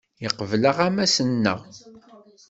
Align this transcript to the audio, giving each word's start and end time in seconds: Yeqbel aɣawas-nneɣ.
Yeqbel 0.23 0.63
aɣawas-nneɣ. 0.69 1.59